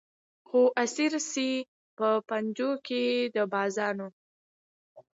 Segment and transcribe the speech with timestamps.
[0.47, 1.49] خو اسیر سي
[1.97, 3.03] په پنجو کي
[3.35, 4.07] د بازانو